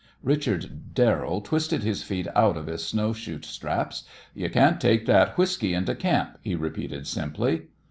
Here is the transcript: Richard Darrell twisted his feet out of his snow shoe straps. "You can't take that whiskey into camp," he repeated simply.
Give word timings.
Richard 0.23 0.95
Darrell 0.95 1.41
twisted 1.41 1.83
his 1.83 2.01
feet 2.01 2.27
out 2.35 2.57
of 2.57 2.65
his 2.65 2.83
snow 2.83 3.13
shoe 3.13 3.39
straps. 3.43 4.03
"You 4.33 4.49
can't 4.49 4.81
take 4.81 5.05
that 5.05 5.37
whiskey 5.37 5.75
into 5.75 5.93
camp," 5.93 6.39
he 6.41 6.55
repeated 6.55 7.05
simply. 7.05 7.67